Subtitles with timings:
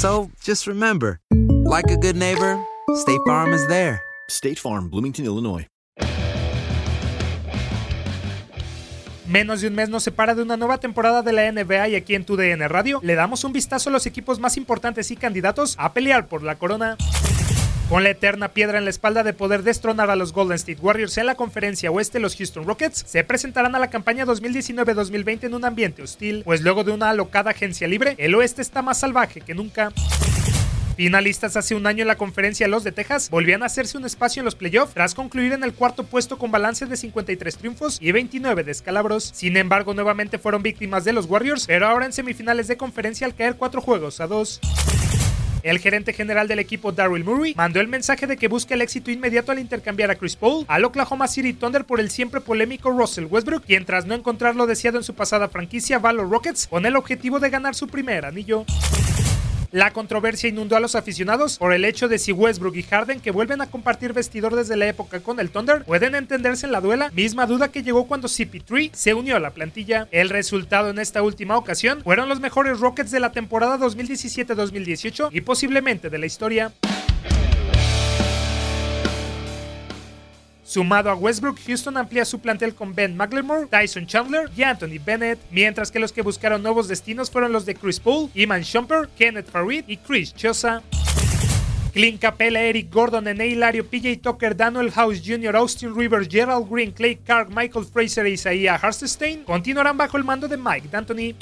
[0.00, 1.20] So just remember,
[1.68, 2.58] like a good neighbor,
[2.94, 4.00] State Farm is there.
[4.30, 5.66] State Farm, Bloomington, Illinois.
[9.26, 12.14] Menos de un mes nos separa de una nueva temporada de la NBA y aquí
[12.14, 15.76] en tu DN Radio le damos un vistazo a los equipos más importantes y candidatos
[15.78, 16.96] a pelear por la corona.
[17.90, 21.18] Con la eterna piedra en la espalda de poder destronar a los Golden State Warriors
[21.18, 25.64] en la conferencia oeste, los Houston Rockets se presentarán a la campaña 2019-2020 en un
[25.64, 29.56] ambiente hostil, pues luego de una alocada agencia libre, el oeste está más salvaje que
[29.56, 29.92] nunca.
[30.94, 34.38] Finalistas hace un año en la conferencia los de Texas volvían a hacerse un espacio
[34.38, 38.12] en los playoffs tras concluir en el cuarto puesto con balance de 53 triunfos y
[38.12, 39.32] 29 descalabros.
[39.34, 43.34] Sin embargo, nuevamente fueron víctimas de los Warriors, pero ahora en semifinales de conferencia al
[43.34, 44.60] caer cuatro juegos a dos.
[45.62, 49.10] El gerente general del equipo Daryl Murray mandó el mensaje de que busca el éxito
[49.10, 53.26] inmediato al intercambiar a Chris Paul al Oklahoma City Thunder por el siempre polémico Russell
[53.26, 56.66] Westbrook, quien tras no encontrar lo deseado en su pasada franquicia va a los Rockets
[56.66, 58.64] con el objetivo de ganar su primer anillo.
[59.72, 63.30] La controversia inundó a los aficionados por el hecho de si Westbrook y Harden, que
[63.30, 67.10] vuelven a compartir vestidor desde la época con el Thunder, pueden entenderse en la duela,
[67.14, 70.08] misma duda que llegó cuando CP3 se unió a la plantilla.
[70.10, 75.40] El resultado en esta última ocasión fueron los mejores Rockets de la temporada 2017-2018 y
[75.42, 76.72] posiblemente de la historia.
[80.70, 85.40] Sumado a Westbrook, Houston amplía su plantel con Ben McLemore, Tyson Chandler y Anthony Bennett,
[85.50, 89.50] mientras que los que buscaron nuevos destinos fueron los de Chris Paul, Iman Shumpert, Kenneth
[89.50, 90.80] Farid y Chris Chosa.
[91.92, 96.92] Clint Capella, Eric Gordon, Ene Hilario, PJ Tucker, Daniel House Jr., Austin Rivers, Gerald Green,
[96.92, 101.34] Clay Clark, Michael Fraser e Isaiah Hartenstein continuarán bajo el mando de Mike D'Antoni.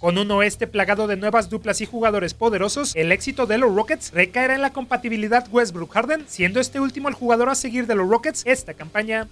[0.00, 4.12] Con un oeste plagado de nuevas duplas y jugadores poderosos, el éxito de los Rockets
[4.12, 8.42] recaerá en la compatibilidad Westbrook-Harden, siendo este último el jugador a seguir de los Rockets
[8.46, 9.26] esta campaña.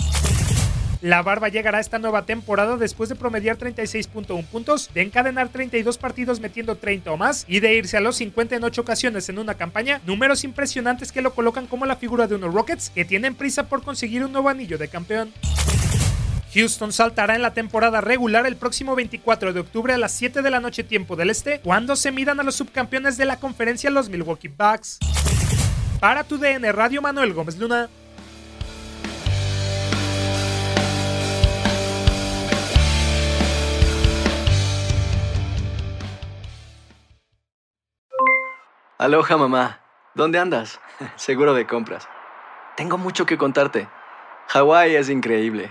[1.02, 6.40] La barba llegará esta nueva temporada después de promediar 36.1 puntos, de encadenar 32 partidos
[6.40, 9.54] metiendo 30 o más y de irse a los 50 en 8 ocasiones en una
[9.54, 13.68] campaña, números impresionantes que lo colocan como la figura de unos Rockets que tienen prisa
[13.68, 15.32] por conseguir un nuevo anillo de campeón.
[16.56, 20.50] Houston saltará en la temporada regular el próximo 24 de octubre a las 7 de
[20.50, 24.08] la noche tiempo del este, cuando se midan a los subcampeones de la conferencia los
[24.08, 24.98] Milwaukee Bucks.
[26.00, 27.90] Para tu DN Radio Manuel Gómez Luna.
[38.96, 39.82] Aloha mamá,
[40.14, 40.80] ¿dónde andas?
[41.16, 42.08] Seguro de compras.
[42.78, 43.90] Tengo mucho que contarte.
[44.48, 45.70] Hawái es increíble.